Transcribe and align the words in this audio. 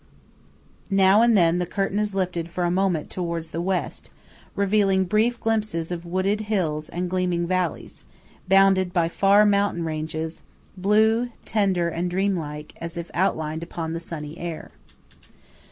Now 0.89 1.21
and 1.21 1.37
then 1.37 1.59
the 1.59 1.67
curtain 1.67 1.99
is 1.99 2.15
lifted 2.15 2.49
for 2.49 2.63
a 2.63 2.71
moment 2.71 3.11
towards 3.11 3.51
the 3.51 3.61
West, 3.61 4.09
revealing 4.55 5.03
brief 5.03 5.39
glimpses 5.39 5.91
of 5.91 6.07
wooded 6.07 6.39
hills 6.41 6.89
and 6.89 7.07
gleaming 7.07 7.45
valleys 7.45 8.01
bounded 8.47 8.93
by 8.93 9.09
far 9.09 9.45
mountain 9.45 9.85
ranges, 9.85 10.41
blue, 10.75 11.29
tender, 11.45 11.87
and 11.87 12.09
dream 12.09 12.35
like, 12.35 12.73
as 12.81 12.97
if 12.97 13.11
outlined 13.13 13.61
upon 13.61 13.91
the 13.91 13.99
sunny 13.99 14.39
air. 14.39 14.71